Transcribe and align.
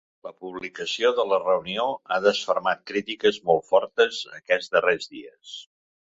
La 0.27 0.31
publicació 0.43 1.11
de 1.19 1.25
la 1.31 1.37
reunió 1.43 1.85
ha 2.15 2.17
desfermat 2.29 2.81
crítiques 2.93 3.39
molt 3.51 3.69
fortes 3.69 4.25
aquests 4.41 4.75
darrers 4.79 5.13
dies. 5.15 5.55